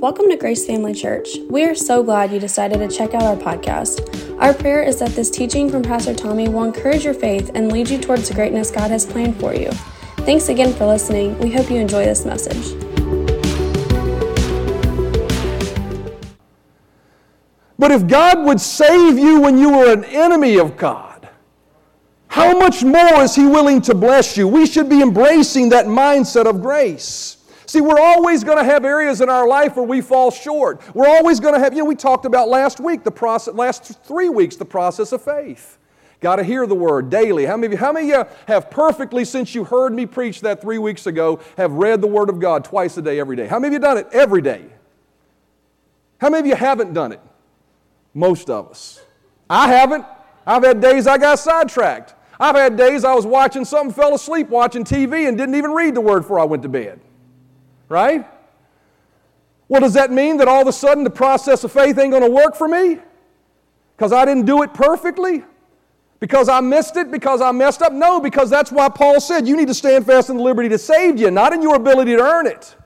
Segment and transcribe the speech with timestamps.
[0.00, 1.38] Welcome to Grace Family Church.
[1.50, 4.38] We are so glad you decided to check out our podcast.
[4.40, 7.90] Our prayer is that this teaching from Pastor Tommy will encourage your faith and lead
[7.90, 9.72] you towards the greatness God has planned for you.
[10.18, 11.36] Thanks again for listening.
[11.40, 12.80] We hope you enjoy this message.
[17.76, 21.28] But if God would save you when you were an enemy of God,
[22.28, 24.46] how much more is He willing to bless you?
[24.46, 27.37] We should be embracing that mindset of grace.
[27.68, 30.80] See, we're always going to have areas in our life where we fall short.
[30.94, 34.02] We're always going to have, you know, we talked about last week, the process, last
[34.04, 35.76] three weeks, the process of faith.
[36.20, 37.44] Got to hear the word daily.
[37.44, 40.40] How many, of you, how many of you have perfectly, since you heard me preach
[40.40, 43.46] that three weeks ago, have read the word of God twice a day, every day?
[43.46, 44.64] How many of you done it every day?
[46.22, 47.20] How many of you haven't done it?
[48.14, 48.98] Most of us.
[49.50, 50.06] I haven't.
[50.46, 52.14] I've had days I got sidetracked.
[52.40, 55.94] I've had days I was watching something, fell asleep watching TV, and didn't even read
[55.94, 57.00] the word before I went to bed
[57.88, 58.26] right?
[59.68, 62.22] Well, does that mean that all of a sudden the process of faith ain't going
[62.22, 62.98] to work for me?
[63.96, 65.44] Because I didn't do it perfectly?
[66.20, 67.10] Because I missed it?
[67.10, 67.92] Because I messed up?
[67.92, 70.78] No, because that's why Paul said you need to stand fast in the liberty that
[70.78, 72.76] saved you, not in your ability to earn it.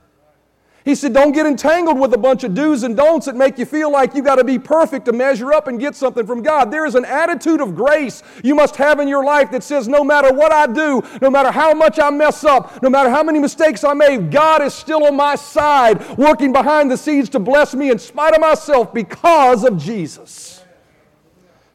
[0.84, 3.64] He said, Don't get entangled with a bunch of do's and don'ts that make you
[3.64, 6.70] feel like you've got to be perfect to measure up and get something from God.
[6.70, 10.02] There is an attitude of grace you must have in your life that says, No
[10.02, 13.38] matter what I do, no matter how much I mess up, no matter how many
[13.38, 17.74] mistakes I make, God is still on my side, working behind the scenes to bless
[17.74, 20.64] me in spite of myself because of Jesus.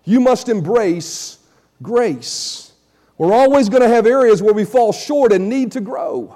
[0.03, 1.39] You must embrace
[1.81, 2.73] grace.
[3.17, 6.36] We're always going to have areas where we fall short and need to grow.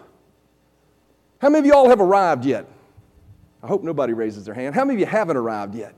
[1.41, 2.67] How many of y'all have arrived yet?
[3.63, 4.75] I hope nobody raises their hand.
[4.75, 5.95] How many of you haven't arrived yet?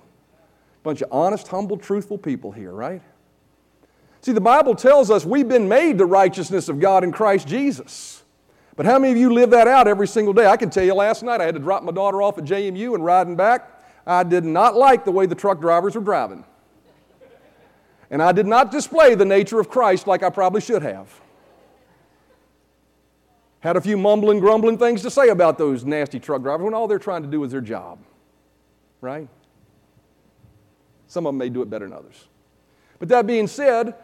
[0.83, 3.01] Bunch of honest, humble, truthful people here, right?
[4.21, 8.23] See, the Bible tells us we've been made the righteousness of God in Christ Jesus.
[8.77, 10.45] But how many of you live that out every single day?
[10.45, 12.95] I can tell you last night I had to drop my daughter off at JMU
[12.95, 13.81] and riding back.
[14.07, 16.45] I did not like the way the truck drivers were driving.
[18.09, 21.09] And I did not display the nature of Christ like I probably should have.
[23.63, 26.85] Had a few mumbling, grumbling things to say about those nasty truck drivers when all
[26.85, 27.97] they're trying to do is their job.
[28.99, 29.29] Right?
[31.07, 32.27] Some of them may do it better than others.
[32.99, 33.95] But that being said,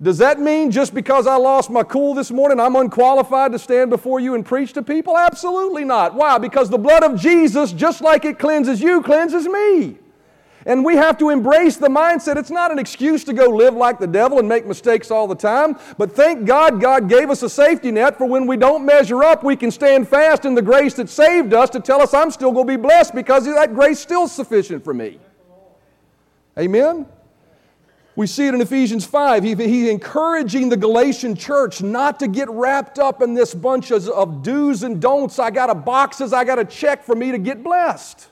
[0.00, 3.90] does that mean just because I lost my cool this morning, I'm unqualified to stand
[3.90, 5.18] before you and preach to people?
[5.18, 6.14] Absolutely not.
[6.14, 6.38] Why?
[6.38, 9.98] Because the blood of Jesus, just like it cleanses you, cleanses me.
[10.64, 12.36] And we have to embrace the mindset.
[12.36, 15.34] It's not an excuse to go live like the devil and make mistakes all the
[15.34, 15.76] time.
[15.98, 19.42] But thank God, God gave us a safety net for when we don't measure up,
[19.42, 22.52] we can stand fast in the grace that saved us to tell us I'm still
[22.52, 25.18] going to be blessed because that grace still sufficient for me.
[26.58, 27.06] Amen?
[28.14, 29.42] We see it in Ephesians 5.
[29.42, 34.06] He, he's encouraging the Galatian church not to get wrapped up in this bunch of,
[34.08, 35.38] of do's and don'ts.
[35.38, 38.28] I got a boxes I got to check for me to get blessed.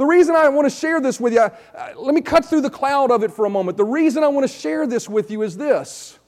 [0.00, 1.50] The reason I want to share this with you, uh,
[1.94, 3.76] let me cut through the cloud of it for a moment.
[3.76, 6.18] The reason I want to share this with you is this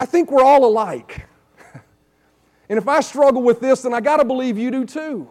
[0.00, 1.26] I think we're all alike.
[2.70, 5.30] and if I struggle with this, then I got to believe you do too.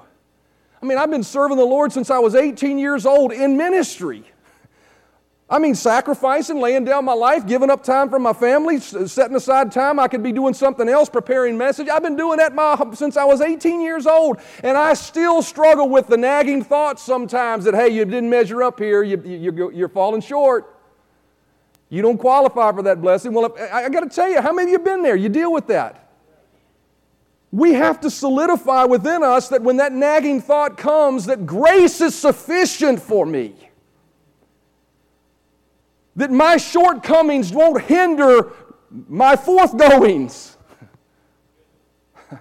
[0.83, 4.23] I mean, I've been serving the Lord since I was 18 years old in ministry.
[5.51, 9.71] I mean, sacrificing, laying down my life, giving up time for my family, setting aside
[9.71, 11.89] time I could be doing something else, preparing message.
[11.89, 15.89] I've been doing that my, since I was 18 years old, and I still struggle
[15.89, 19.89] with the nagging thoughts sometimes that, hey, you didn't measure up here, you, you, you're
[19.89, 20.75] falling short.
[21.89, 23.33] You don't qualify for that blessing.
[23.33, 25.15] Well, I, I got to tell you, how many of you been there?
[25.15, 26.11] You deal with that.
[27.51, 32.13] We have to solidify within us that when that nagging thought comes, that grace is
[32.13, 33.68] sufficient for me
[36.19, 38.51] that my shortcomings won't hinder
[39.07, 40.57] my forthgoings.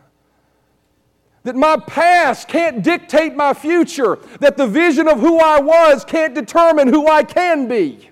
[1.45, 4.19] that my past can't dictate my future.
[4.41, 8.11] That the vision of who I was can't determine who I can be.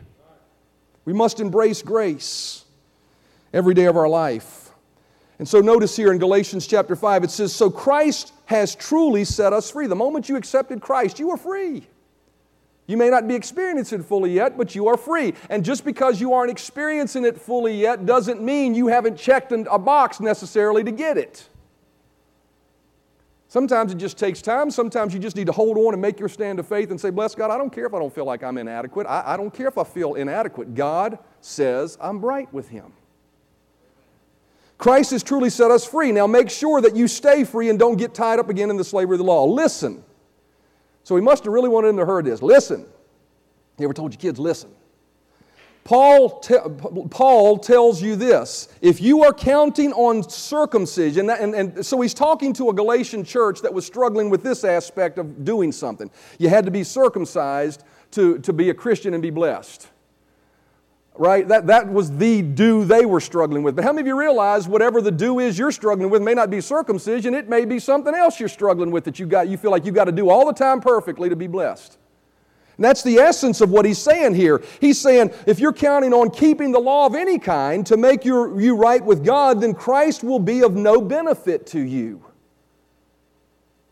[1.04, 2.65] We must embrace grace
[3.53, 4.71] every day of our life.
[5.41, 9.53] And so notice here in Galatians chapter 5, it says, So Christ has truly set
[9.53, 9.88] us free.
[9.88, 11.89] The moment you accepted Christ, you were free.
[12.86, 15.34] You may not be experiencing it fully yet, but you are free.
[15.50, 19.78] And just because you aren't experiencing it fully yet doesn't mean you haven't checked a
[19.78, 21.48] box necessarily to get it.
[23.48, 24.71] Sometimes it just takes time.
[24.71, 27.10] Sometimes you just need to hold on and make your stand of faith and say,
[27.10, 29.06] Bless God, I don't care if I don't feel like I'm inadequate.
[29.06, 30.74] I, I don't care if I feel inadequate.
[30.74, 32.92] God says I'm right with Him.
[34.78, 36.12] Christ has truly set us free.
[36.12, 38.84] Now make sure that you stay free and don't get tied up again in the
[38.84, 39.44] slavery of the law.
[39.44, 40.04] Listen.
[41.06, 42.42] So he must have really wanted them to hear this.
[42.42, 42.84] Listen.
[43.78, 44.70] You ever told your kids, listen?
[45.84, 46.58] Paul, te-
[47.10, 52.53] Paul tells you this if you are counting on circumcision, and, and so he's talking
[52.54, 56.10] to a Galatian church that was struggling with this aspect of doing something.
[56.41, 59.86] You had to be circumcised to, to be a Christian and be blessed.
[61.18, 61.48] Right?
[61.48, 63.74] That, that was the do they were struggling with.
[63.74, 66.51] But how many of you realize whatever the do is you're struggling with may not
[66.51, 69.71] be circumcision, it may be something else you're struggling with that you, got, you feel
[69.71, 71.97] like you've got to do all the time perfectly to be blessed?
[72.77, 74.63] And that's the essence of what he's saying here.
[74.80, 78.60] He's saying if you're counting on keeping the law of any kind to make your,
[78.60, 82.26] you right with God, then Christ will be of no benefit to you.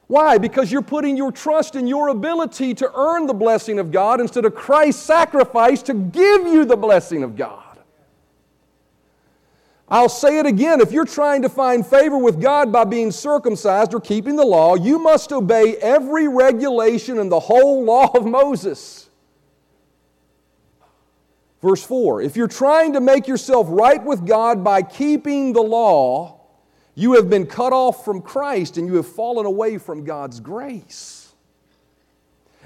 [0.07, 0.39] Why?
[0.39, 4.45] Because you're putting your trust in your ability to earn the blessing of God instead
[4.45, 7.63] of Christ's sacrifice to give you the blessing of God.
[9.89, 13.95] I'll say it again if you're trying to find favor with God by being circumcised
[13.95, 19.09] or keeping the law, you must obey every regulation in the whole law of Moses.
[21.63, 26.34] Verse 4 If you're trying to make yourself right with God by keeping the law,
[26.95, 31.33] you have been cut off from Christ and you have fallen away from God's grace.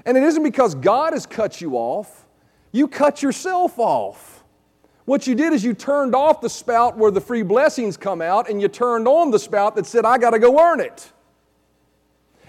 [0.05, 2.25] And it isn't because God has cut you off,
[2.71, 4.43] you cut yourself off.
[5.05, 8.47] What you did is you turned off the spout where the free blessings come out
[8.47, 11.11] and you turned on the spout that said, I got to go earn it.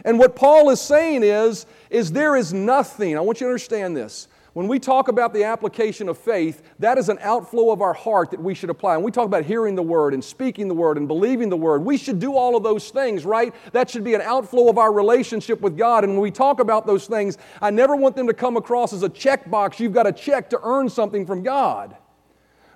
[0.05, 3.97] And what Paul is saying is, is there is nothing, I want you to understand
[3.97, 4.29] this.
[4.52, 8.32] When we talk about the application of faith, that is an outflow of our heart
[8.32, 8.97] that we should apply.
[8.97, 11.85] And we talk about hearing the word and speaking the word and believing the word.
[11.85, 13.55] We should do all of those things, right?
[13.73, 16.02] That should be an outflow of our relationship with God.
[16.02, 19.05] And when we talk about those things, I never want them to come across as
[19.05, 21.97] a checkbox you've got to check to earn something from God.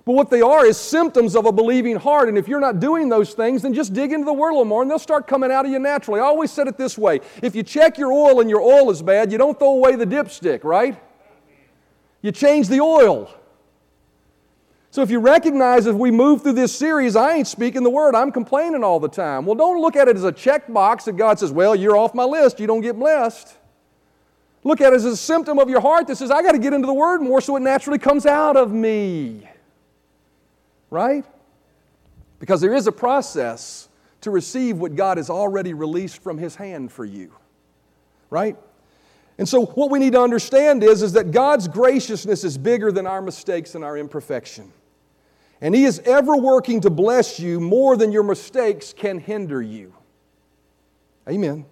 [0.05, 2.29] But what they are is symptoms of a believing heart.
[2.29, 4.65] And if you're not doing those things, then just dig into the Word a little
[4.65, 6.19] more and they'll start coming out of you naturally.
[6.19, 9.01] I always said it this way if you check your oil and your oil is
[9.01, 11.01] bad, you don't throw away the dipstick, right?
[12.25, 13.29] You change the oil.
[14.91, 18.15] So if you recognize as we move through this series, I ain't speaking the word,
[18.15, 19.45] I'm complaining all the time.
[19.45, 22.23] Well, don't look at it as a checkbox that God says, well, you're off my
[22.23, 23.55] list, you don't get blessed.
[24.63, 26.73] Look at it as a symptom of your heart that says, I got to get
[26.73, 29.47] into the word more so it naturally comes out of me
[30.89, 31.25] right?
[32.39, 33.89] Because there is a process
[34.21, 37.33] to receive what God has already released from His hand for you,
[38.29, 38.57] right?
[39.37, 43.05] And so, what we need to understand is, is that God's graciousness is bigger than
[43.05, 44.71] our mistakes and our imperfection.
[45.59, 49.93] And He is ever working to bless you more than your mistakes can hinder you.
[51.27, 51.65] Amen.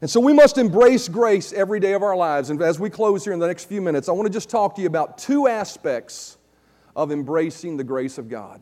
[0.00, 2.50] And so we must embrace grace every day of our lives.
[2.50, 4.74] And as we close here in the next few minutes, I want to just talk
[4.76, 6.36] to you about two aspects
[6.94, 8.60] of embracing the grace of God.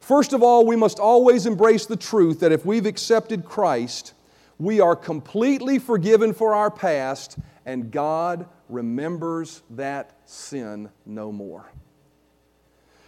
[0.00, 4.14] First of all, we must always embrace the truth that if we've accepted Christ,
[4.58, 11.70] we are completely forgiven for our past, and God remembers that sin no more.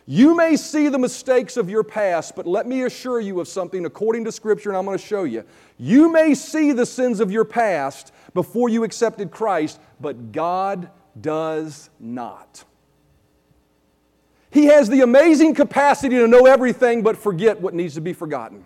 [0.07, 3.85] You may see the mistakes of your past, but let me assure you of something
[3.85, 5.45] according to Scripture, and I'm going to show you.
[5.79, 11.91] You may see the sins of your past before you accepted Christ, but God does
[12.01, 12.65] not.
[14.51, 18.65] He has the amazing capacity to know everything but forget what needs to be forgotten.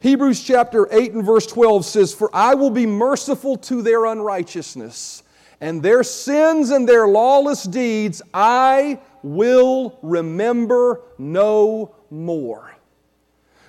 [0.00, 5.22] Hebrews chapter 8 and verse 12 says, For I will be merciful to their unrighteousness,
[5.60, 12.74] and their sins and their lawless deeds I will remember no more.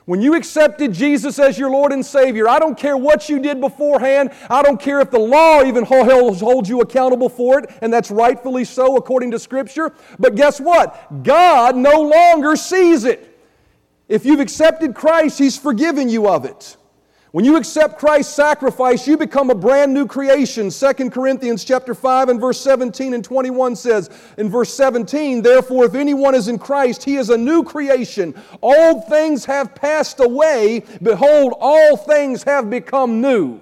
[0.05, 3.59] When you accepted Jesus as your Lord and Savior, I don't care what you did
[3.59, 4.31] beforehand.
[4.49, 8.63] I don't care if the law even holds you accountable for it, and that's rightfully
[8.63, 9.93] so according to Scripture.
[10.17, 11.23] But guess what?
[11.23, 13.30] God no longer sees it.
[14.11, 16.75] If you've accepted Christ, He's forgiven you of it.
[17.31, 20.69] When you accept Christ's sacrifice, you become a brand new creation.
[20.69, 25.95] 2 Corinthians chapter 5 and verse 17 and 21 says in verse 17, Therefore, if
[25.95, 28.35] anyone is in Christ, he is a new creation.
[28.59, 30.83] All things have passed away.
[31.01, 33.61] Behold, all things have become new.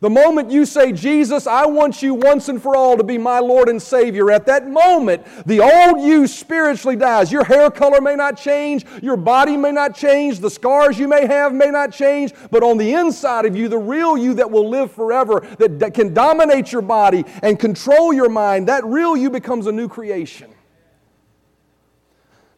[0.00, 3.38] The moment you say, Jesus, I want you once and for all to be my
[3.38, 7.30] Lord and Savior, at that moment, the old you spiritually dies.
[7.30, 11.26] Your hair color may not change, your body may not change, the scars you may
[11.26, 14.70] have may not change, but on the inside of you, the real you that will
[14.70, 19.28] live forever, that, that can dominate your body and control your mind, that real you
[19.28, 20.50] becomes a new creation.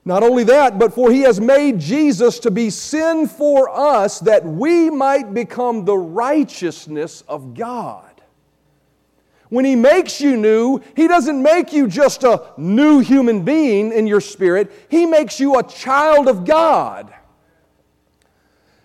[0.05, 4.45] Not only that, but for he has made Jesus to be sin for us that
[4.45, 8.09] we might become the righteousness of God.
[9.49, 14.07] When he makes you new, he doesn't make you just a new human being in
[14.07, 17.13] your spirit, he makes you a child of God.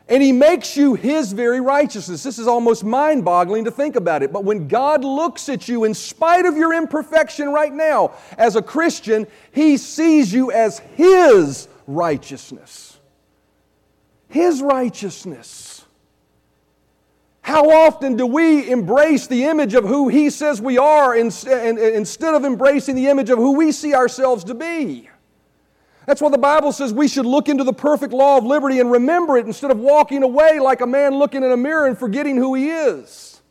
[0.09, 2.23] And He makes you His very righteousness.
[2.23, 4.31] This is almost mind boggling to think about it.
[4.31, 8.61] But when God looks at you, in spite of your imperfection right now, as a
[8.61, 12.97] Christian, He sees you as His righteousness.
[14.29, 15.85] His righteousness.
[17.41, 22.43] How often do we embrace the image of who He says we are instead of
[22.45, 25.09] embracing the image of who we see ourselves to be?
[26.07, 28.89] That's why the Bible says we should look into the perfect law of liberty and
[28.89, 32.37] remember it instead of walking away like a man looking in a mirror and forgetting
[32.37, 33.41] who he is.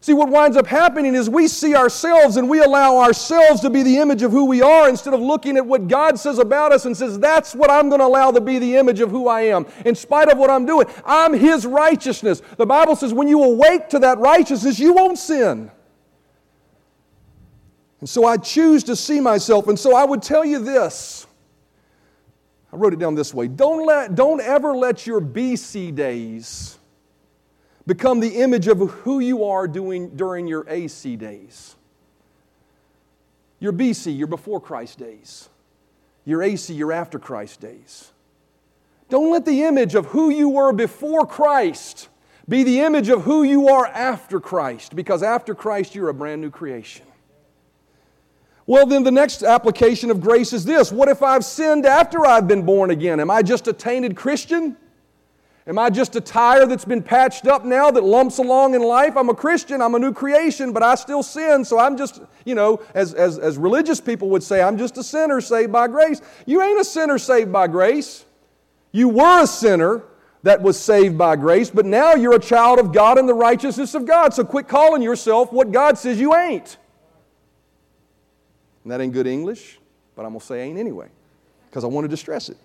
[0.00, 3.82] See, what winds up happening is we see ourselves and we allow ourselves to be
[3.82, 6.86] the image of who we are instead of looking at what God says about us
[6.86, 9.42] and says, that's what I'm going to allow to be the image of who I
[9.42, 9.66] am.
[9.84, 12.42] In spite of what I'm doing, I'm His righteousness.
[12.58, 15.68] The Bible says when you awake to that righteousness, you won't sin.
[17.98, 19.66] And so I choose to see myself.
[19.66, 21.26] And so I would tell you this
[22.72, 26.78] I wrote it down this way don't, let, don't ever let your BC days
[27.86, 31.76] become the image of who you are doing during your AC days.
[33.58, 35.48] Your BC, your before Christ days.
[36.24, 38.12] Your AC, your after Christ days.
[39.08, 42.08] Don't let the image of who you were before Christ
[42.48, 46.40] be the image of who you are after Christ, because after Christ, you're a brand
[46.40, 47.06] new creation.
[48.70, 52.46] Well, then the next application of grace is this What if I've sinned after I've
[52.46, 53.18] been born again?
[53.18, 54.76] Am I just a tainted Christian?
[55.66, 59.16] Am I just a tire that's been patched up now that lumps along in life?
[59.16, 62.54] I'm a Christian, I'm a new creation, but I still sin, so I'm just, you
[62.54, 66.22] know, as, as, as religious people would say, I'm just a sinner saved by grace.
[66.46, 68.24] You ain't a sinner saved by grace.
[68.92, 70.04] You were a sinner
[70.44, 73.96] that was saved by grace, but now you're a child of God and the righteousness
[73.96, 74.32] of God.
[74.32, 76.76] So quit calling yourself what God says you ain't.
[78.82, 79.78] And that ain't good English,
[80.16, 81.08] but I'm going to say ain't anyway,
[81.68, 82.56] because I wanted to stress it.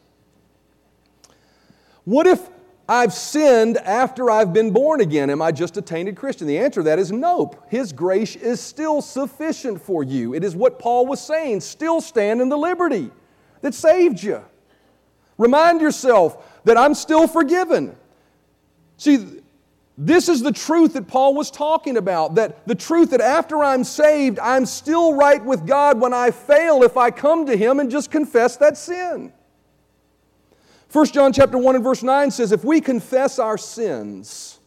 [2.05, 2.49] What if
[2.87, 5.29] I've sinned after I've been born again?
[5.29, 6.47] Am I just a tainted Christian?
[6.47, 7.63] The answer to that is nope.
[7.67, 10.35] His grace is still sufficient for you.
[10.35, 13.09] It is what Paul was saying still stand in the liberty
[13.61, 14.43] that saved you.
[15.37, 17.95] Remind yourself that I'm still forgiven.
[18.97, 19.41] See,
[19.97, 22.35] this is the truth that Paul was talking about.
[22.35, 26.83] That the truth that after I'm saved, I'm still right with God when I fail
[26.83, 29.31] if I come to Him and just confess that sin.
[30.91, 34.59] 1 John chapter 1 and verse 9 says, if we confess our sins,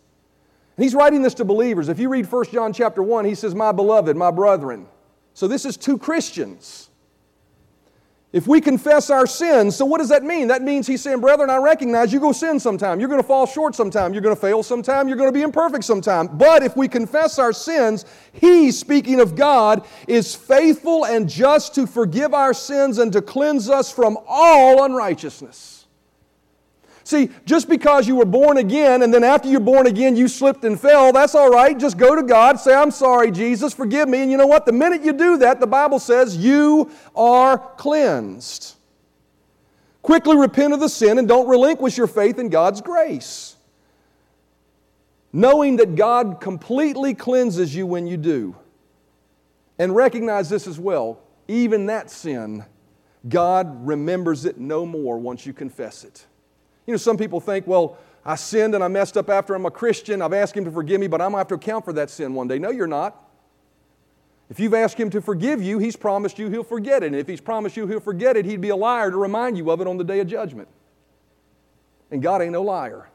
[0.79, 1.89] and he's writing this to believers.
[1.89, 4.87] If you read 1 John chapter 1, he says, My beloved, my brethren.
[5.35, 6.88] So this is two Christians.
[8.31, 10.49] If we confess our sins, so what does that mean?
[10.49, 13.01] That means he's saying, Brethren, I recognize you go sin sometime.
[13.01, 14.13] You're going to fall short sometime.
[14.13, 15.09] You're going to fail sometime.
[15.09, 16.27] You're going to be imperfect sometime.
[16.37, 21.87] But if we confess our sins, he, speaking of God, is faithful and just to
[21.87, 25.78] forgive our sins and to cleanse us from all unrighteousness.
[27.09, 30.63] See, just because you were born again and then after you're born again you slipped
[30.67, 31.79] and fell, that's all right.
[31.79, 34.19] Just go to God, say, I'm sorry, Jesus, forgive me.
[34.21, 34.67] And you know what?
[34.67, 38.75] The minute you do that, the Bible says you are cleansed.
[40.03, 43.57] Quickly repent of the sin and don't relinquish your faith in God's grace.
[45.33, 48.55] Knowing that God completely cleanses you when you do.
[49.79, 52.67] And recognize this as well even that sin,
[53.27, 56.27] God remembers it no more once you confess it.
[56.89, 59.71] You know, some people think, well, I sinned and I messed up after I'm a
[59.71, 60.23] Christian.
[60.23, 62.09] I've asked Him to forgive me, but I'm going to have to account for that
[62.09, 62.59] sin one day.
[62.59, 63.29] No, you're not.
[64.49, 67.09] If you've asked Him to forgive you, He's promised you He'll forget it.
[67.09, 69.71] And if He's promised you He'll forget it, He'd be a liar to remind you
[69.71, 70.67] of it on the day of judgment.
[72.11, 73.11] And God ain't no liar.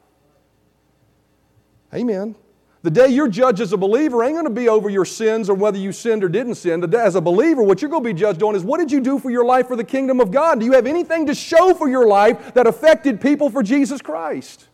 [1.92, 2.36] Amen.
[2.84, 5.54] The day you're judged as a believer ain't going to be over your sins or
[5.54, 6.84] whether you sinned or didn't sin.
[6.94, 9.18] As a believer, what you're going to be judged on is what did you do
[9.18, 10.60] for your life for the kingdom of God?
[10.60, 14.68] Do you have anything to show for your life that affected people for Jesus Christ?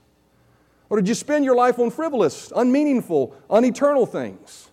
[0.88, 4.70] Or did you spend your life on frivolous, unmeaningful, uneternal things?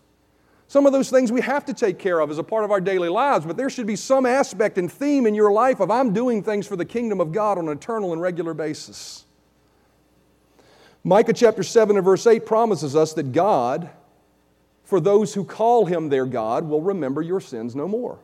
[0.67, 2.81] Some of those things we have to take care of as a part of our
[2.81, 6.11] daily lives, but there should be some aspect and theme in your life of I'm
[6.11, 9.26] doing things for the kingdom of God on an eternal and regular basis.
[11.07, 13.89] Micah chapter 7 and verse 8 promises us that God,
[14.83, 18.19] for those who call him their God, will remember your sins no more.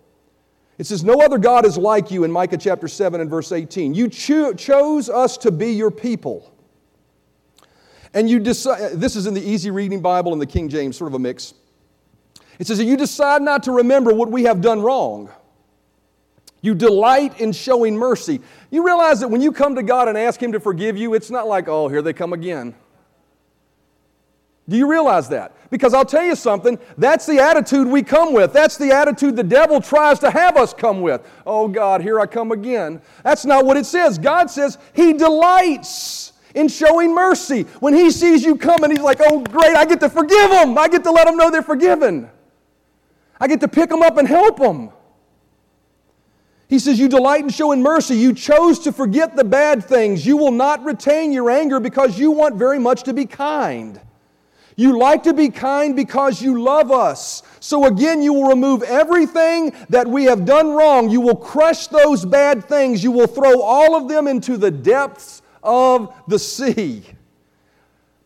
[0.78, 3.94] It says, No other God is like you in Micah chapter 7 and verse 18.
[3.94, 6.54] You cho- chose us to be your people.
[8.14, 11.08] And you decide, this is in the Easy Reading Bible and the King James, sort
[11.08, 11.54] of a mix.
[12.60, 15.30] It says, that You decide not to remember what we have done wrong.
[16.64, 18.40] You delight in showing mercy.
[18.72, 21.30] You realize that when you come to God and ask Him to forgive you, it's
[21.30, 22.74] not like, oh, here they come again.
[24.70, 25.58] Do you realize that?
[25.70, 28.54] Because I'll tell you something, that's the attitude we come with.
[28.54, 31.30] That's the attitude the devil tries to have us come with.
[31.46, 33.02] Oh God, here I come again.
[33.26, 34.18] That's not what it says.
[34.18, 37.64] God says He delights in showing mercy.
[37.82, 40.78] When He sees you coming, He's like, oh, great, I get to forgive them.
[40.78, 42.30] I get to let them know they're forgiven.
[43.38, 44.92] I get to pick them up and help them.
[46.74, 48.16] He says, You delight in showing mercy.
[48.16, 50.26] You chose to forget the bad things.
[50.26, 54.02] You will not retain your anger because you want very much to be kind.
[54.76, 57.44] You like to be kind because you love us.
[57.60, 61.12] So again, you will remove everything that we have done wrong.
[61.12, 63.04] You will crush those bad things.
[63.04, 67.04] You will throw all of them into the depths of the sea.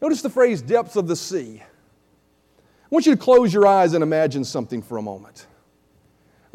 [0.02, 1.62] Notice the phrase depths of the sea.
[1.62, 5.48] I want you to close your eyes and imagine something for a moment.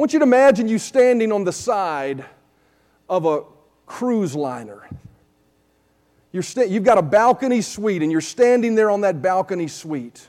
[0.03, 2.25] Want you to imagine you standing on the side
[3.09, 3.45] of a
[3.87, 4.89] cruise liner.
[6.33, 10.29] You're sta- you've got a balcony suite, and you're standing there on that balcony suite.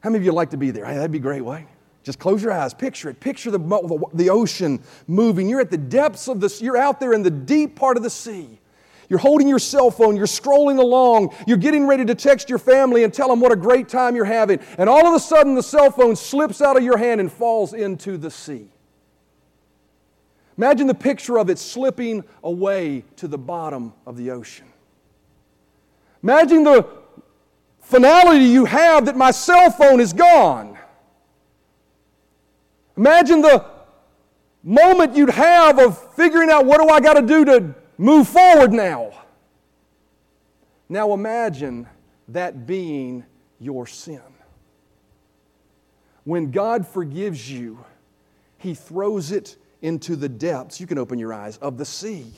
[0.00, 0.84] How many of you like to be there?
[0.84, 1.64] Hey, that'd be great, way.
[2.02, 3.20] Just close your eyes, picture it.
[3.20, 5.48] Picture the, the ocean moving.
[5.48, 8.10] You're at the depths of this, you're out there in the deep part of the
[8.10, 8.58] sea.
[9.08, 13.04] You're holding your cell phone, you're scrolling along, you're getting ready to text your family
[13.04, 15.62] and tell them what a great time you're having, and all of a sudden the
[15.62, 18.68] cell phone slips out of your hand and falls into the sea.
[20.58, 24.66] Imagine the picture of it slipping away to the bottom of the ocean.
[26.22, 26.88] Imagine the
[27.80, 30.76] finality you have that my cell phone is gone.
[32.96, 33.64] Imagine the
[34.62, 38.72] moment you'd have of figuring out what do I got to do to move forward
[38.72, 39.12] now.
[40.88, 41.88] Now imagine
[42.28, 43.24] that being
[43.58, 44.20] your sin.
[46.24, 47.84] When God forgives you,
[48.58, 52.32] He throws it into the depths, you can open your eyes, of the sea.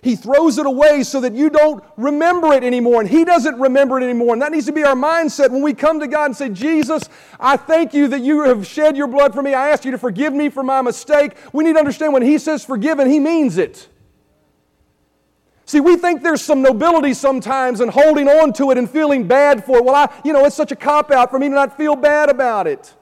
[0.00, 4.00] He throws it away so that you don't remember it anymore, and He doesn't remember
[4.00, 4.32] it anymore.
[4.32, 7.08] And that needs to be our mindset when we come to God and say, Jesus,
[7.40, 9.54] I thank you that you have shed your blood for me.
[9.54, 11.36] I ask you to forgive me for my mistake.
[11.52, 13.88] We need to understand when He says forgiven, He means it.
[15.68, 19.66] See, we think there's some nobility sometimes in holding on to it and feeling bad
[19.66, 19.84] for it.
[19.84, 22.30] Well, I, you know, it's such a cop out for me to not feel bad
[22.30, 22.94] about it.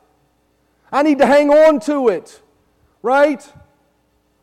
[0.91, 2.43] I need to hang on to it,
[3.03, 3.41] right?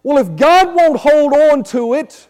[0.04, 2.30] Well, if God won't hold on to it,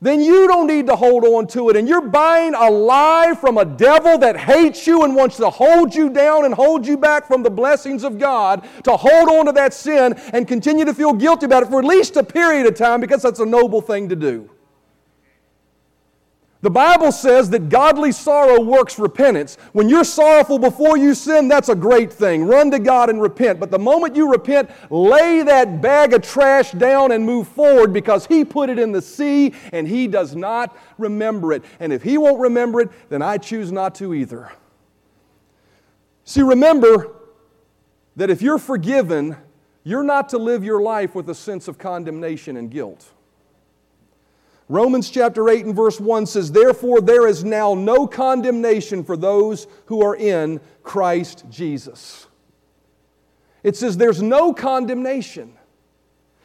[0.00, 1.76] then you don't need to hold on to it.
[1.76, 5.94] And you're buying a lie from a devil that hates you and wants to hold
[5.94, 9.52] you down and hold you back from the blessings of God to hold on to
[9.52, 12.74] that sin and continue to feel guilty about it for at least a period of
[12.74, 14.48] time because that's a noble thing to do.
[16.62, 19.56] The Bible says that godly sorrow works repentance.
[19.72, 22.44] When you're sorrowful before you sin, that's a great thing.
[22.44, 23.60] Run to God and repent.
[23.60, 28.26] But the moment you repent, lay that bag of trash down and move forward because
[28.26, 31.62] He put it in the sea and He does not remember it.
[31.78, 34.50] And if He won't remember it, then I choose not to either.
[36.24, 37.14] See, remember
[38.16, 39.36] that if you're forgiven,
[39.84, 43.12] you're not to live your life with a sense of condemnation and guilt.
[44.68, 49.68] Romans chapter 8 and verse 1 says, Therefore, there is now no condemnation for those
[49.86, 52.26] who are in Christ Jesus.
[53.62, 55.52] It says there's no condemnation.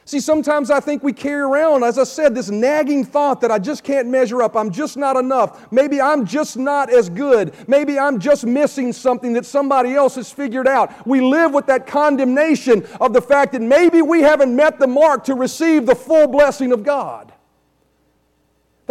[0.05, 3.59] See, sometimes I think we carry around, as I said, this nagging thought that I
[3.59, 4.55] just can't measure up.
[4.55, 5.71] I'm just not enough.
[5.71, 7.53] Maybe I'm just not as good.
[7.67, 11.07] Maybe I'm just missing something that somebody else has figured out.
[11.07, 15.23] We live with that condemnation of the fact that maybe we haven't met the mark
[15.25, 17.31] to receive the full blessing of God.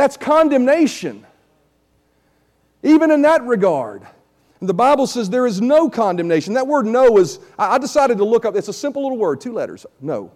[0.01, 1.27] That's condemnation.
[2.83, 4.07] Even in that regard.
[4.61, 6.55] And the Bible says there is no condemnation.
[6.55, 9.53] That word no is, I decided to look up, it's a simple little word, two
[9.53, 10.33] letters, no.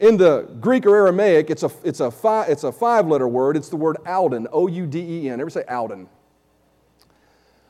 [0.00, 3.54] In the Greek or Aramaic, it's a, it's a, five, it's a five letter word.
[3.54, 5.42] It's the word Ouden, O U D E N.
[5.42, 6.06] Ever say Ouden?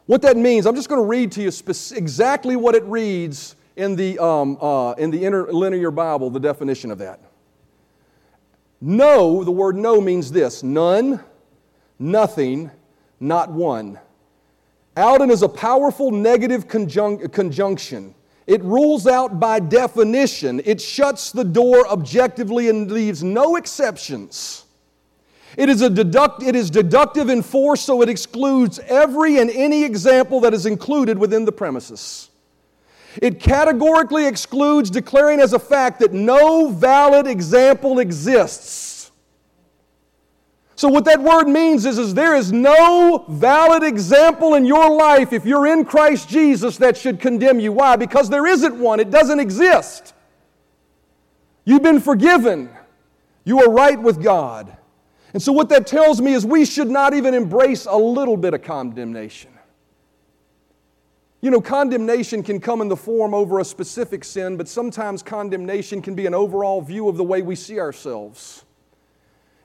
[0.07, 3.97] What that means, I'm just going to read to you exactly what it reads in
[3.97, 7.19] the, um, uh, in the interlinear Bible, the definition of that.
[8.81, 11.21] No, the word no means this none,
[11.99, 12.71] nothing,
[13.21, 13.99] not one.
[14.97, 18.15] Ouden is a powerful negative conjunc- conjunction.
[18.47, 20.61] It rules out by definition.
[20.65, 24.65] It shuts the door objectively and leaves no exceptions.
[25.57, 29.85] It is, a deduct, it is deductive in force, so it excludes every and any
[29.85, 32.31] example that is included within the premises.
[33.21, 39.11] It categorically excludes declaring as a fact that no valid example exists.
[40.77, 45.33] So, what that word means is, is there is no valid example in your life
[45.33, 47.73] if you're in Christ Jesus that should condemn you.
[47.73, 47.97] Why?
[47.97, 50.15] Because there isn't one, it doesn't exist.
[51.65, 52.71] You've been forgiven,
[53.45, 54.77] you are right with God.
[55.35, 58.55] And so, what that tells me is we should not even embrace a little bit
[58.55, 59.58] of condemnation.
[61.41, 66.03] You know, condemnation can come in the form over a specific sin, but sometimes condemnation
[66.03, 68.65] can be an overall view of the way we see ourselves.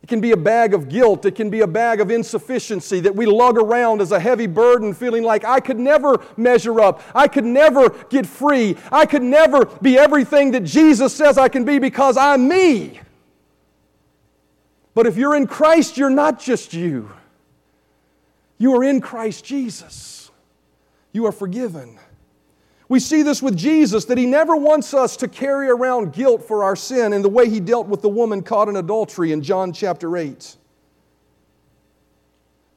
[0.04, 1.26] It can be a bag of guilt.
[1.26, 4.94] It can be a bag of insufficiency that we lug around as a heavy burden,
[4.94, 7.02] feeling like I could never measure up.
[7.16, 8.76] I could never get free.
[8.92, 13.00] I could never be everything that Jesus says I can be because I'm me.
[14.94, 17.10] But if you're in Christ, you're not just you.
[18.58, 20.23] You are in Christ Jesus.
[21.14, 21.98] You are forgiven.
[22.90, 26.64] We see this with Jesus that he never wants us to carry around guilt for
[26.64, 29.72] our sin in the way he dealt with the woman caught in adultery in John
[29.72, 30.58] chapter 8.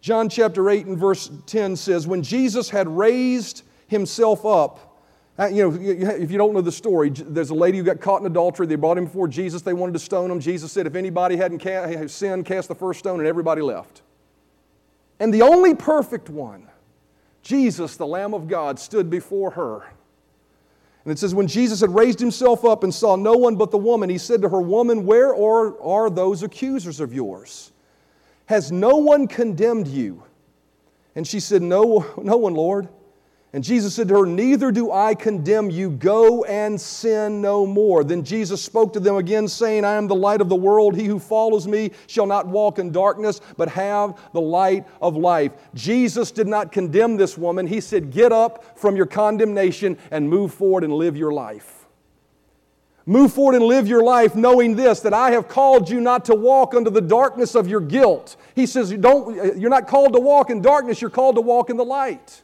[0.00, 5.02] John chapter 8 and verse 10 says, When Jesus had raised himself up,
[5.38, 8.20] uh, you know, if you don't know the story, there's a lady who got caught
[8.20, 8.66] in adultery.
[8.66, 9.60] They brought him before Jesus.
[9.62, 10.40] They wanted to stone him.
[10.40, 14.02] Jesus said, If anybody hadn't sinned, cast the first stone, and everybody left.
[15.20, 16.68] And the only perfect one,
[17.46, 19.82] Jesus, the Lamb of God, stood before her.
[21.04, 23.78] And it says, When Jesus had raised himself up and saw no one but the
[23.78, 27.70] woman, he said to her, Woman, where are, are those accusers of yours?
[28.46, 30.24] Has no one condemned you?
[31.14, 32.88] And she said, No, no one, Lord.
[33.52, 35.90] And Jesus said to her, Neither do I condemn you.
[35.90, 38.04] Go and sin no more.
[38.04, 40.96] Then Jesus spoke to them again, saying, I am the light of the world.
[40.96, 45.52] He who follows me shall not walk in darkness, but have the light of life.
[45.74, 47.66] Jesus did not condemn this woman.
[47.66, 51.86] He said, Get up from your condemnation and move forward and live your life.
[53.08, 56.34] Move forward and live your life knowing this that I have called you not to
[56.34, 58.36] walk under the darkness of your guilt.
[58.56, 61.76] He says, don't, You're not called to walk in darkness, you're called to walk in
[61.76, 62.42] the light.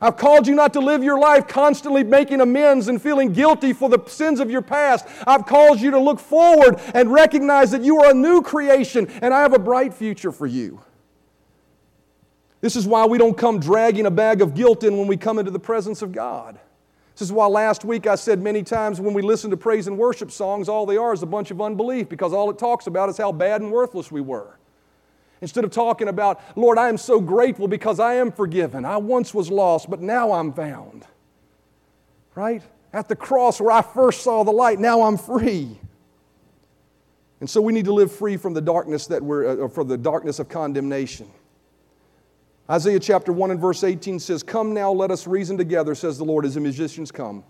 [0.00, 3.88] I've called you not to live your life constantly making amends and feeling guilty for
[3.88, 5.06] the sins of your past.
[5.26, 9.34] I've called you to look forward and recognize that you are a new creation and
[9.34, 10.80] I have a bright future for you.
[12.60, 15.38] This is why we don't come dragging a bag of guilt in when we come
[15.38, 16.58] into the presence of God.
[17.14, 19.98] This is why last week I said many times when we listen to praise and
[19.98, 23.08] worship songs, all they are is a bunch of unbelief because all it talks about
[23.08, 24.57] is how bad and worthless we were.
[25.40, 28.84] Instead of talking about, Lord, I am so grateful because I am forgiven.
[28.84, 31.04] I once was lost, but now I'm found.
[32.34, 32.62] Right?
[32.92, 35.78] At the cross where I first saw the light, now I'm free.
[37.40, 39.96] And so we need to live free from the darkness that we're, uh, from the
[39.96, 41.30] darkness of condemnation.
[42.68, 46.24] Isaiah chapter 1 and verse 18 says, Come now, let us reason together, says the
[46.24, 47.44] Lord, as the musicians come.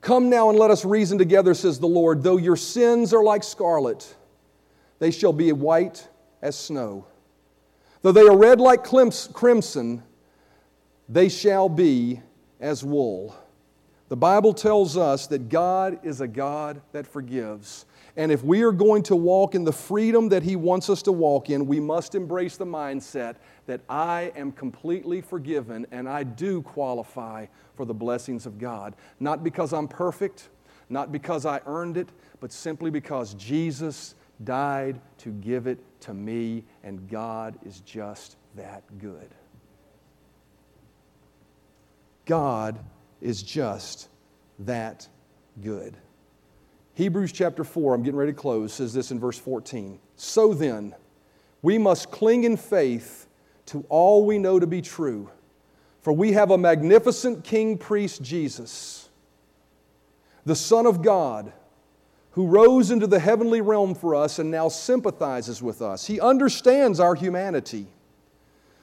[0.00, 3.44] Come now and let us reason together, says the Lord, though your sins are like
[3.44, 4.16] scarlet
[5.02, 6.06] they shall be white
[6.40, 7.04] as snow.
[8.02, 10.00] Though they are red like crimson,
[11.08, 12.20] they shall be
[12.60, 13.34] as wool.
[14.10, 17.84] The Bible tells us that God is a God that forgives.
[18.16, 21.10] And if we are going to walk in the freedom that He wants us to
[21.10, 23.34] walk in, we must embrace the mindset
[23.66, 28.94] that I am completely forgiven and I do qualify for the blessings of God.
[29.18, 30.50] Not because I'm perfect,
[30.88, 34.14] not because I earned it, but simply because Jesus
[34.44, 39.28] died to give it to me, and God is just that good.
[42.24, 42.78] God
[43.20, 44.08] is just
[44.60, 45.08] that
[45.62, 45.96] good.
[46.94, 49.98] Hebrews chapter 4, I'm getting ready to close, says this in verse 14.
[50.16, 50.94] So then,
[51.62, 53.26] we must cling in faith
[53.66, 55.30] to all we know to be true,
[56.00, 59.08] for we have a magnificent King priest, Jesus,
[60.44, 61.52] the Son of God
[62.32, 66.06] who rose into the heavenly realm for us and now sympathizes with us.
[66.06, 67.86] He understands our humanity.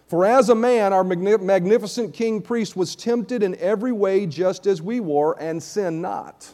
[0.08, 4.82] For as a man, our magnificent king priest was tempted in every way just as
[4.82, 6.48] we were and sinned not.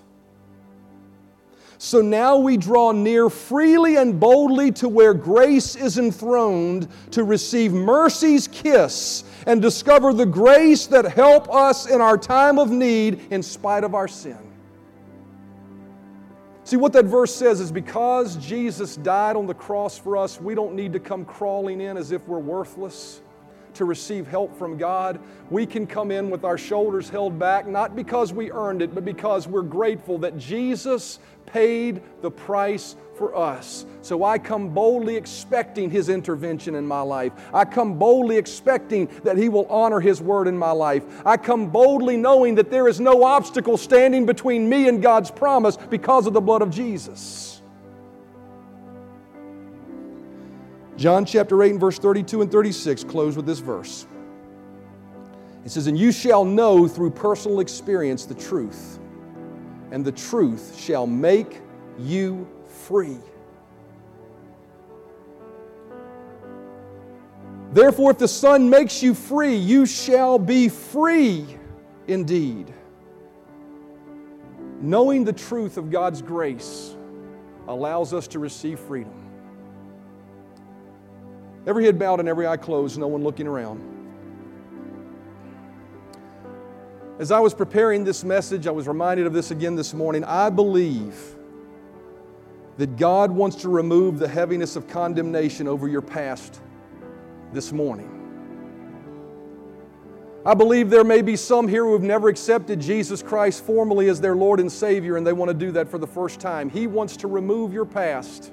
[1.78, 7.74] So now we draw near freely and boldly to where grace is enthroned to receive
[7.74, 13.44] mercy's kiss and discover the grace that help us in our time of need in
[13.44, 14.38] spite of our sin.
[16.66, 20.56] See, what that verse says is because Jesus died on the cross for us, we
[20.56, 23.22] don't need to come crawling in as if we're worthless
[23.76, 25.20] to receive help from God.
[25.50, 29.06] We can come in with our shoulders held back, not because we earned it, but
[29.06, 33.86] because we're grateful that Jesus paid the price for us.
[34.02, 37.34] So I come boldly expecting His intervention in my life.
[37.54, 41.04] I come boldly expecting that He will honor His word in my life.
[41.26, 45.78] I come boldly knowing that there is no obstacle standing between me and God's promise
[45.78, 47.55] because of the blood of Jesus.
[50.98, 54.08] John chapter 8 and verse 32 and 36 close with this verse.
[55.66, 59.00] It says, And you shall know through personal experience the truth,
[59.92, 61.62] and the truth shall make
[62.00, 63.18] you free.
[67.74, 71.46] Therefore, if the Son makes you free, you shall be free
[72.08, 72.74] indeed.
[74.80, 76.96] Knowing the truth of God's grace,
[77.68, 79.25] allows us to receive freedom.
[81.68, 83.82] Every head bowed and every eye closed, no one looking around.
[87.18, 90.24] As I was preparing this message, I was reminded of this again this morning.
[90.26, 91.16] I believe
[92.78, 96.60] that God wants to remove the heaviness of condemnation over your past
[97.54, 98.12] this morning.
[100.46, 104.22] I believe there may be some here who have never accepted Jesus Christ formally as
[104.22, 106.70] their Lord and Savior, and they want to do that for the first time.
[106.70, 108.52] He wants to remove your past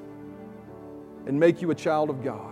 [1.27, 2.52] and make you a child of God.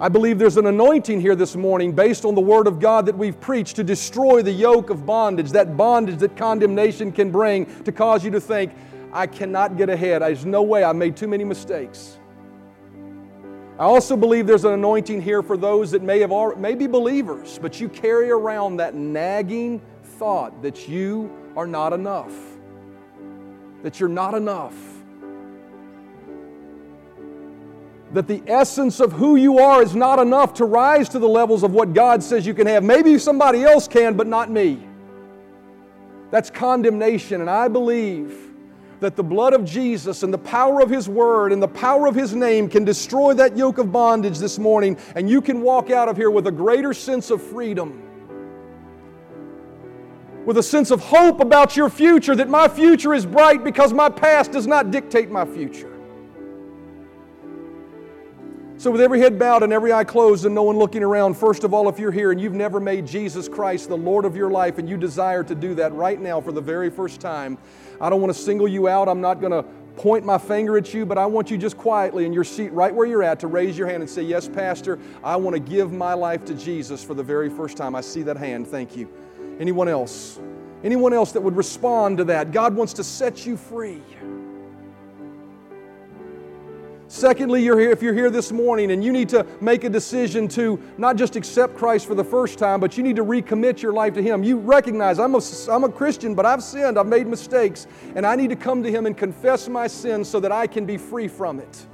[0.00, 3.18] I believe there's an anointing here this morning based on the Word of God that
[3.18, 7.90] we've preached to destroy the yoke of bondage, that bondage that condemnation can bring to
[7.90, 8.72] cause you to think,
[9.12, 10.22] I cannot get ahead.
[10.22, 10.84] There's no way.
[10.84, 12.20] I made too many mistakes.
[13.76, 16.86] I also believe there's an anointing here for those that may have already, may be
[16.86, 22.34] believers, but you carry around that nagging thought that you are not enough.
[23.82, 24.97] That you're not enough.
[28.12, 31.62] That the essence of who you are is not enough to rise to the levels
[31.62, 32.82] of what God says you can have.
[32.82, 34.82] Maybe somebody else can, but not me.
[36.30, 38.48] That's condemnation, and I believe
[39.00, 42.14] that the blood of Jesus and the power of His Word and the power of
[42.14, 46.08] His name can destroy that yoke of bondage this morning, and you can walk out
[46.08, 48.02] of here with a greater sense of freedom.
[50.44, 54.08] With a sense of hope about your future, that my future is bright because my
[54.08, 55.97] past does not dictate my future.
[58.78, 61.64] So, with every head bowed and every eye closed and no one looking around, first
[61.64, 64.50] of all, if you're here and you've never made Jesus Christ the Lord of your
[64.50, 67.58] life and you desire to do that right now for the very first time,
[68.00, 69.08] I don't want to single you out.
[69.08, 69.64] I'm not going to
[69.96, 72.94] point my finger at you, but I want you just quietly in your seat, right
[72.94, 75.92] where you're at, to raise your hand and say, Yes, Pastor, I want to give
[75.92, 77.96] my life to Jesus for the very first time.
[77.96, 78.68] I see that hand.
[78.68, 79.12] Thank you.
[79.58, 80.38] Anyone else?
[80.84, 82.52] Anyone else that would respond to that?
[82.52, 84.00] God wants to set you free.
[87.10, 90.46] Secondly, you're here, if you're here this morning and you need to make a decision
[90.48, 93.94] to not just accept Christ for the first time, but you need to recommit your
[93.94, 94.44] life to Him.
[94.44, 95.40] You recognize I'm a,
[95.70, 98.90] I'm a Christian, but I've sinned, I've made mistakes, and I need to come to
[98.90, 101.86] Him and confess my sins so that I can be free from it.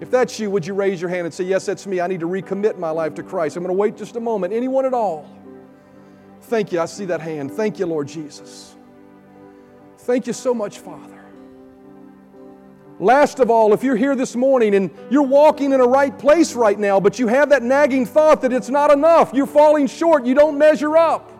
[0.00, 2.00] If that's you, would you raise your hand and say, Yes, that's me.
[2.00, 3.56] I need to recommit my life to Christ.
[3.56, 4.54] I'm going to wait just a moment.
[4.54, 5.28] Anyone at all?
[6.42, 6.80] Thank you.
[6.80, 7.52] I see that hand.
[7.52, 8.74] Thank you, Lord Jesus.
[9.98, 11.15] Thank you so much, Father.
[12.98, 16.54] Last of all, if you're here this morning and you're walking in a right place
[16.54, 20.24] right now, but you have that nagging thought that it's not enough, you're falling short,
[20.24, 21.32] you don't measure up.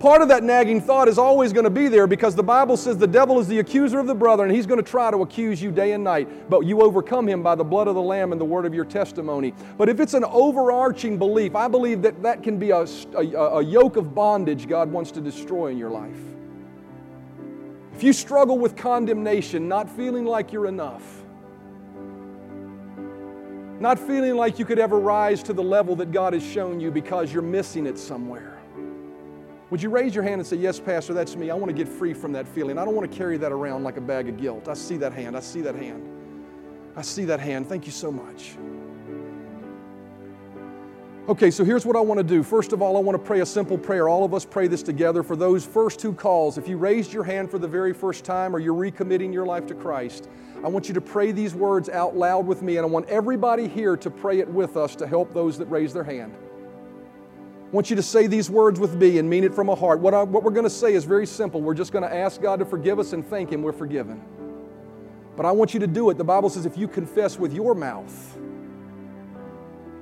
[0.00, 2.96] Part of that nagging thought is always going to be there because the Bible says
[2.96, 5.62] the devil is the accuser of the brother and he's going to try to accuse
[5.62, 8.40] you day and night, but you overcome him by the blood of the Lamb and
[8.40, 9.52] the word of your testimony.
[9.76, 13.62] But if it's an overarching belief, I believe that that can be a, a, a
[13.62, 16.16] yoke of bondage God wants to destroy in your life.
[18.00, 21.22] If you struggle with condemnation, not feeling like you're enough,
[23.78, 26.90] not feeling like you could ever rise to the level that God has shown you
[26.90, 28.58] because you're missing it somewhere,
[29.68, 31.50] would you raise your hand and say, Yes, Pastor, that's me.
[31.50, 32.78] I want to get free from that feeling.
[32.78, 34.66] I don't want to carry that around like a bag of guilt.
[34.66, 35.36] I see that hand.
[35.36, 36.02] I see that hand.
[36.96, 37.68] I see that hand.
[37.68, 38.56] Thank you so much.
[41.30, 42.42] Okay, so here's what I want to do.
[42.42, 44.08] First of all, I want to pray a simple prayer.
[44.08, 46.58] All of us pray this together for those first two calls.
[46.58, 49.64] If you raised your hand for the very first time or you're recommitting your life
[49.68, 50.28] to Christ,
[50.64, 53.68] I want you to pray these words out loud with me, and I want everybody
[53.68, 56.34] here to pray it with us to help those that raise their hand.
[56.34, 60.00] I want you to say these words with me and mean it from a heart.
[60.00, 61.60] What, I, what we're going to say is very simple.
[61.60, 64.20] We're just going to ask God to forgive us and thank Him we're forgiven.
[65.36, 66.18] But I want you to do it.
[66.18, 68.36] The Bible says if you confess with your mouth,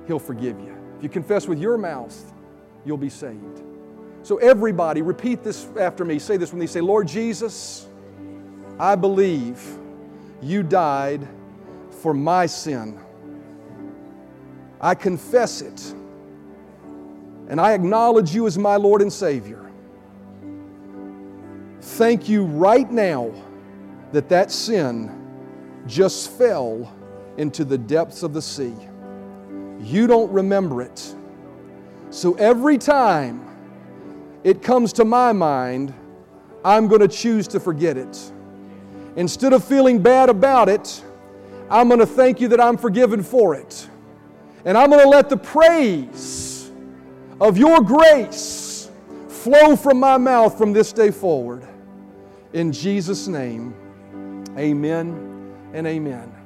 [0.07, 0.78] He'll forgive you.
[0.99, 2.33] If you confess with your mouth,
[2.83, 3.63] you'll be saved.
[4.21, 6.19] So, everybody, repeat this after me.
[6.19, 7.87] Say this when they say, Lord Jesus,
[8.77, 9.65] I believe
[10.41, 11.25] you died
[12.01, 12.99] for my sin.
[14.81, 15.81] I confess it,
[17.47, 19.71] and I acknowledge you as my Lord and Savior.
[21.79, 23.31] Thank you right now
[24.11, 25.15] that that sin
[25.87, 26.93] just fell
[27.37, 28.75] into the depths of the sea
[29.79, 31.15] you don't remember it.
[32.09, 33.45] So every time
[34.43, 35.93] it comes to my mind,
[36.63, 38.31] I'm going to choose to forget it.
[39.15, 41.03] Instead of feeling bad about it,
[41.69, 43.87] I'm going to thank you that I'm forgiven for it.
[44.65, 46.71] And I'm going to let the praise
[47.39, 48.89] of your grace
[49.27, 51.65] flow from my mouth from this day forward.
[52.53, 53.73] In Jesus' name,
[54.57, 56.38] amen and amen.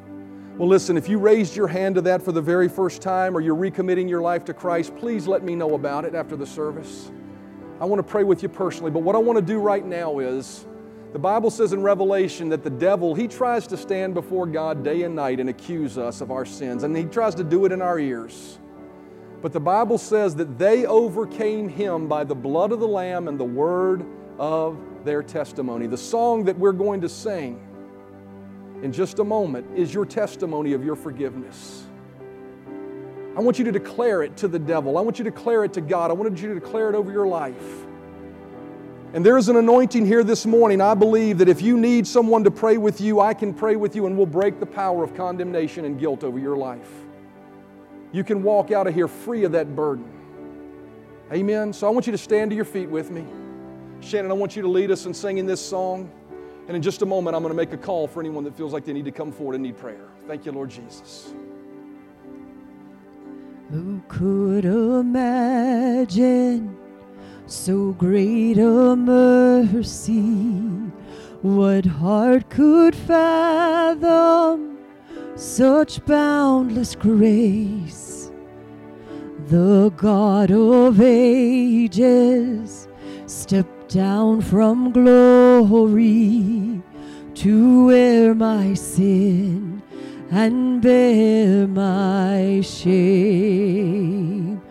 [0.55, 3.41] Well, listen, if you raised your hand to that for the very first time or
[3.41, 7.11] you're recommitting your life to Christ, please let me know about it after the service.
[7.81, 10.19] I want to pray with you personally, but what I want to do right now
[10.19, 10.67] is
[11.13, 15.03] The Bible says in Revelation that the devil, he tries to stand before God day
[15.03, 17.81] and night and accuse us of our sins, and he tries to do it in
[17.81, 18.59] our ears.
[19.41, 23.39] But the Bible says that they overcame him by the blood of the Lamb and
[23.39, 24.05] the word
[24.39, 25.85] of their testimony.
[25.85, 27.59] The song that we're going to sing
[28.83, 31.85] in just a moment is your testimony of your forgiveness.
[33.35, 34.97] I want you to declare it to the devil.
[34.97, 36.11] I want you to declare it to God.
[36.11, 37.85] I wanted you to declare it over your life.
[39.13, 40.81] And there is an anointing here this morning.
[40.81, 43.95] I believe that if you need someone to pray with you, I can pray with
[43.95, 46.89] you and we'll break the power of condemnation and guilt over your life.
[48.11, 50.11] You can walk out of here free of that burden.
[51.31, 51.71] Amen.
[51.71, 53.25] So I want you to stand to your feet with me.
[54.01, 56.11] Shannon, I want you to lead us in singing this song.
[56.67, 58.73] And in just a moment, I'm going to make a call for anyone that feels
[58.73, 60.09] like they need to come forward and need prayer.
[60.27, 61.33] Thank you, Lord Jesus.
[63.71, 66.03] Who could imagine?
[67.45, 70.21] so great a mercy.
[71.41, 74.79] What heart could fathom
[75.35, 78.31] such boundless grace?
[79.47, 82.87] The God of ages
[83.25, 86.42] stepped down from glory
[87.35, 89.81] to wear my sin
[90.31, 94.61] and bear my shame.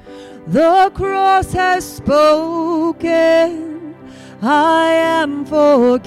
[0.46, 3.94] The cross has spoken,
[4.42, 6.02] I am forgiven.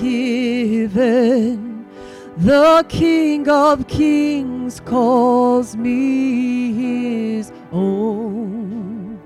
[2.38, 9.18] The King of Kings calls me his own.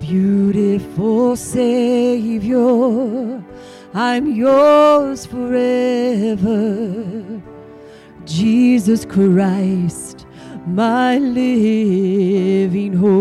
[0.00, 2.58] Beautiful Savior,
[3.98, 6.52] I'm yours forever.
[8.26, 10.26] Jesus Christ
[10.66, 13.14] my living hope.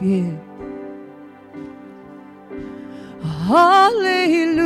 [0.00, 0.38] Yeah.
[3.46, 4.56] Hallelujah.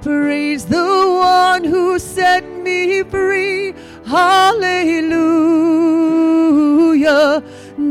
[0.00, 3.74] Praise the one who set me free.
[4.06, 5.26] Hallelujah.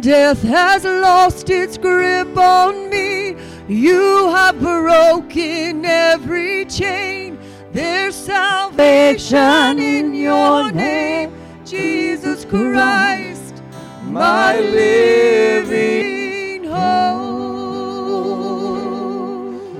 [0.01, 3.35] Death has lost its grip on me.
[3.67, 7.39] You have broken every chain.
[7.71, 11.33] There's salvation in your name,
[11.65, 13.63] Jesus Christ,
[14.03, 16.75] my living hope.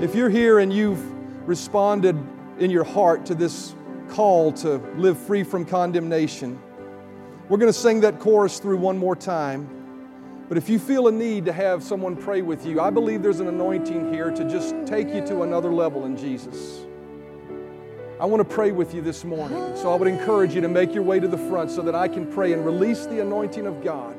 [0.02, 2.16] If you're here and you've responded
[2.58, 3.74] in your heart to this
[4.08, 6.58] call to live free from condemnation,
[7.48, 9.75] we're going to sing that chorus through one more time.
[10.48, 13.40] But if you feel a need to have someone pray with you, I believe there's
[13.40, 16.86] an anointing here to just take you to another level in Jesus.
[18.20, 19.58] I want to pray with you this morning.
[19.76, 22.06] So I would encourage you to make your way to the front so that I
[22.06, 24.16] can pray and release the anointing of God.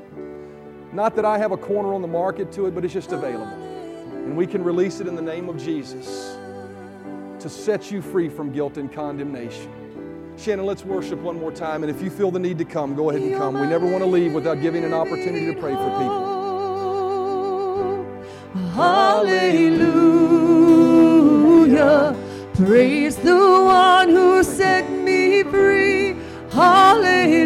[0.93, 3.63] Not that I have a corner on the market to it, but it's just available.
[4.13, 6.37] And we can release it in the name of Jesus
[7.39, 9.86] to set you free from guilt and condemnation.
[10.37, 11.83] Shannon, let's worship one more time.
[11.83, 13.59] And if you feel the need to come, go ahead and come.
[13.59, 16.35] We never want to leave without giving an opportunity to pray for people.
[18.73, 19.75] Hallelujah.
[22.53, 26.15] Praise the one who set me free.
[26.51, 27.43] Hallelujah.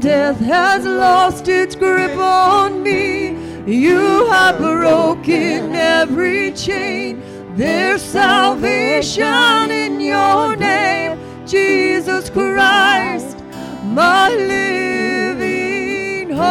[0.00, 3.38] Death has lost its grip on me.
[3.66, 7.22] You have broken every chain.
[7.56, 13.38] There's salvation in your name, Jesus Christ,
[13.84, 16.44] my living hope.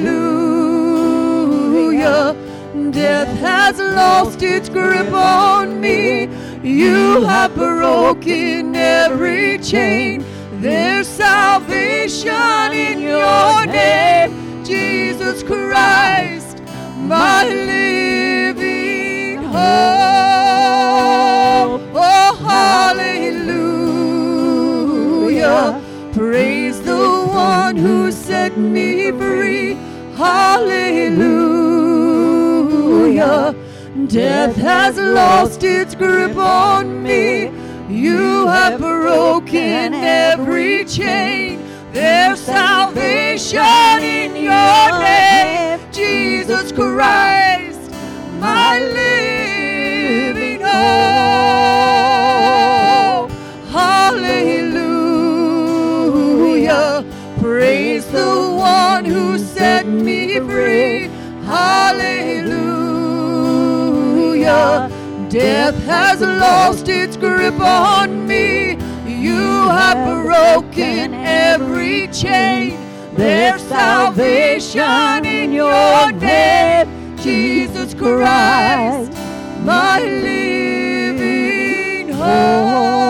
[2.89, 6.27] Death has lost its grip on me.
[6.63, 10.23] You have broken every chain.
[10.61, 16.61] There's salvation in your name, Jesus Christ,
[16.99, 19.55] my living hope.
[21.95, 23.41] Oh, hallelujah.
[26.13, 29.73] Praise the one who set me free.
[30.15, 31.31] Hallelujah.
[34.07, 37.51] Death has lost its grip on me.
[37.89, 41.61] You have broken every chain.
[41.91, 43.59] There's salvation
[44.01, 47.91] in your name, Jesus Christ,
[48.39, 50.71] my living hope.
[53.71, 54.63] Hallelujah.
[57.41, 61.09] Praise the one who set me free.
[61.43, 62.20] Hallelujah.
[65.31, 68.71] Death has lost its grip on me.
[69.07, 72.77] You have broken every chain.
[73.15, 79.13] There's salvation in your name, Jesus Christ,
[79.63, 83.00] my living hope.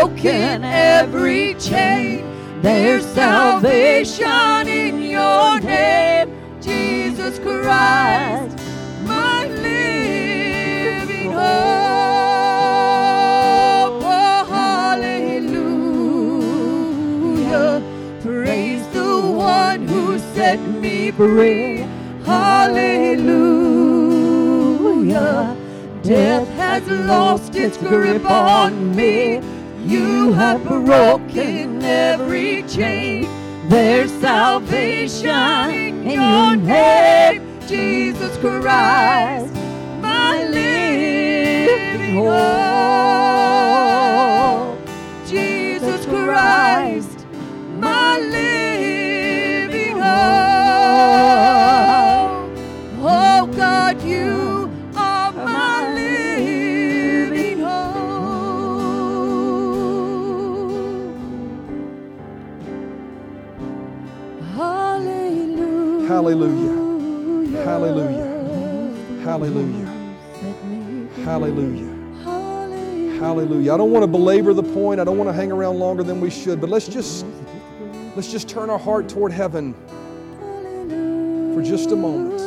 [0.00, 2.24] Broken every chain.
[2.62, 6.30] There's salvation in your name,
[6.62, 8.58] Jesus Christ,
[9.04, 11.42] my living hope.
[14.02, 15.42] Oh, hallelujah.
[18.22, 21.84] Praise the one who set me free.
[22.24, 23.20] Hallelujah.
[26.02, 29.40] Death has lost its grip on me.
[29.86, 33.26] You have broken every chain.
[33.68, 35.30] There's salvation
[36.06, 39.54] in your name, Jesus Christ,
[40.00, 42.30] my living hope.
[45.26, 47.26] Jesus Christ,
[47.78, 48.59] my living
[66.20, 67.64] Hallelujah.
[67.64, 69.22] Hallelujah.
[69.24, 69.86] Hallelujah.
[71.24, 73.18] Hallelujah.
[73.18, 73.72] Hallelujah.
[73.72, 75.00] I don't want to belabor the point.
[75.00, 77.24] I don't want to hang around longer than we should, but let's just
[78.16, 79.72] let's just turn our heart toward heaven
[81.54, 82.38] for just a moment.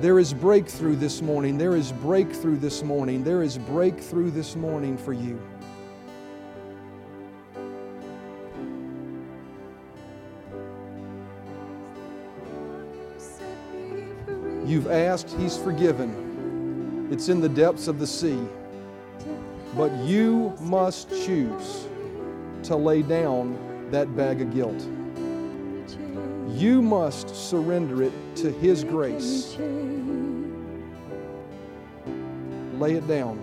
[0.00, 1.58] There is breakthrough this morning.
[1.58, 3.24] There is breakthrough this morning.
[3.24, 5.40] There is breakthrough this morning for you.
[14.82, 17.08] You've asked, He's forgiven.
[17.12, 18.40] It's in the depths of the sea.
[19.76, 21.86] But you must choose
[22.64, 23.56] to lay down
[23.92, 24.84] that bag of guilt.
[26.58, 29.56] You must surrender it to His grace.
[32.80, 33.40] Lay it down.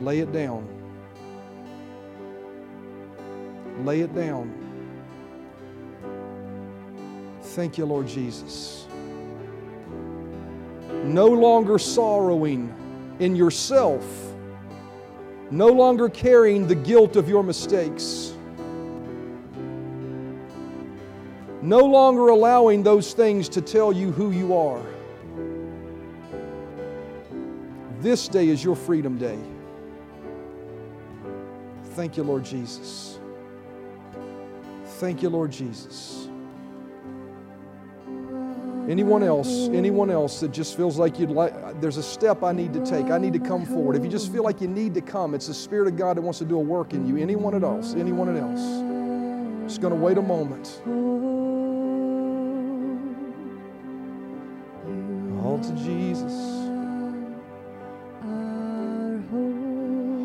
[0.00, 0.66] Lay it down.
[3.84, 4.50] Lay it down.
[7.42, 8.81] Thank you, Lord Jesus.
[11.12, 12.74] No longer sorrowing
[13.18, 14.02] in yourself,
[15.50, 18.32] no longer carrying the guilt of your mistakes,
[21.60, 24.82] no longer allowing those things to tell you who you are.
[28.00, 29.38] This day is your freedom day.
[31.90, 33.18] Thank you, Lord Jesus.
[34.98, 36.21] Thank you, Lord Jesus.
[38.88, 42.72] Anyone else, anyone else that just feels like you'd like, there's a step I need
[42.72, 43.06] to take.
[43.06, 43.94] I need to come forward.
[43.94, 46.22] If you just feel like you need to come, it's the Spirit of God that
[46.22, 47.16] wants to do a work in you.
[47.16, 48.60] Anyone else, anyone else.
[49.68, 50.82] Just going to wait a moment.
[55.44, 56.32] All to Jesus.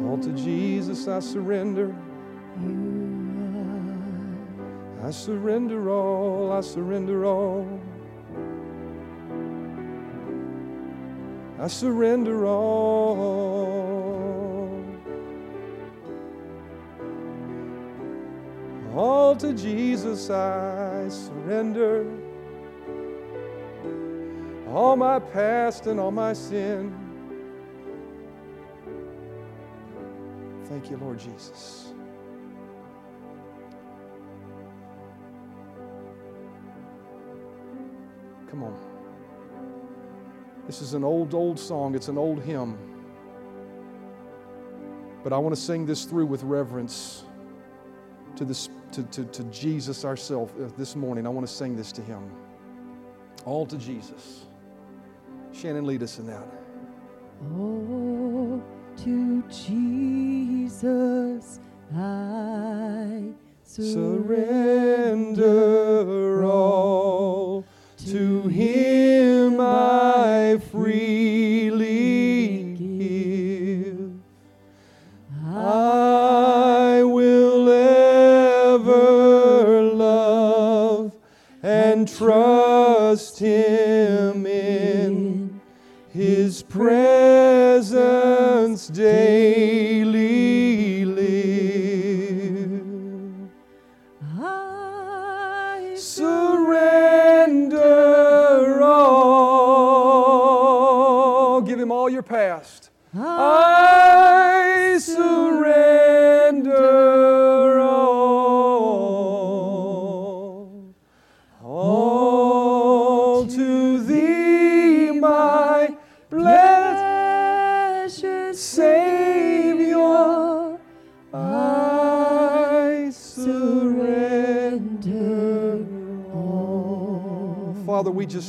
[0.03, 1.95] All to Jesus I surrender.
[5.03, 7.79] I surrender all, I surrender all.
[11.59, 13.57] I surrender all.
[18.95, 22.05] All to Jesus I surrender.
[24.69, 26.95] All my past and all my sin.
[30.65, 31.93] Thank you, Lord Jesus.
[38.49, 38.96] Come on.
[40.67, 41.95] This is an old, old song.
[41.95, 42.77] It's an old hymn.
[45.23, 47.23] But I want to sing this through with reverence
[48.35, 51.25] to, this, to, to, to Jesus ourselves uh, this morning.
[51.25, 52.29] I want to sing this to Him.
[53.45, 54.45] All to Jesus.
[55.53, 56.45] Shannon, lead us in that.
[57.55, 58.61] Oh,
[59.03, 61.59] to Jesus
[61.95, 63.31] I
[63.63, 65.35] Surrender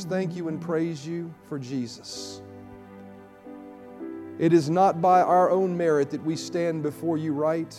[0.09, 2.41] thank you and praise you for Jesus.
[4.39, 7.77] It is not by our own merit that we stand before you right.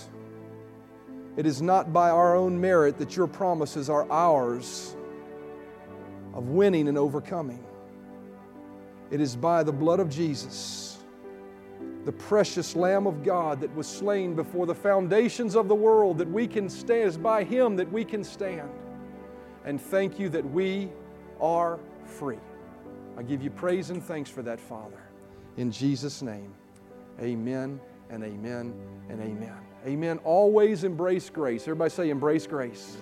[1.37, 4.97] It is not by our own merit that your promises are ours
[6.35, 7.65] of winning and overcoming.
[9.11, 10.99] It is by the blood of Jesus,
[12.05, 16.31] the precious Lamb of God that was slain before the foundations of the world, that
[16.31, 17.01] we can stand.
[17.01, 18.71] It is by Him that we can stand.
[19.65, 20.91] And thank you that we
[21.41, 21.81] are
[22.11, 22.39] free.
[23.17, 25.03] I give you praise and thanks for that, Father.
[25.57, 26.55] In Jesus' name,
[27.21, 28.75] amen and amen
[29.09, 29.57] and amen.
[29.87, 30.19] Amen.
[30.25, 31.63] Always embrace grace.
[31.63, 32.99] Everybody say, embrace grace.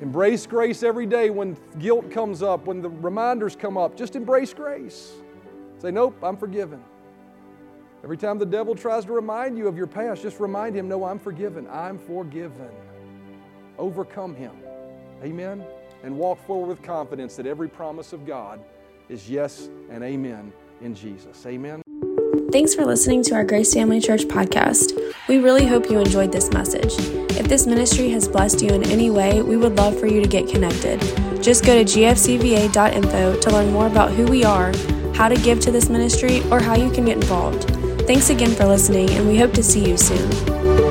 [0.00, 3.96] Embrace grace every day when guilt comes up, when the reminders come up.
[3.96, 5.12] Just embrace grace.
[5.78, 6.82] Say, nope, I'm forgiven.
[8.04, 11.04] Every time the devil tries to remind you of your past, just remind him, no,
[11.04, 11.66] I'm forgiven.
[11.68, 12.70] I'm forgiven.
[13.76, 14.52] Overcome him.
[15.22, 15.64] Amen.
[16.02, 18.60] And walk forward with confidence that every promise of God
[19.08, 21.44] is yes and amen in Jesus.
[21.46, 21.82] Amen.
[22.50, 24.98] Thanks for listening to our Grace Family Church podcast.
[25.28, 26.94] We really hope you enjoyed this message.
[27.36, 30.28] If this ministry has blessed you in any way, we would love for you to
[30.28, 31.00] get connected.
[31.42, 34.72] Just go to gfcva.info to learn more about who we are,
[35.14, 37.64] how to give to this ministry, or how you can get involved.
[38.06, 40.87] Thanks again for listening, and we hope to see you soon.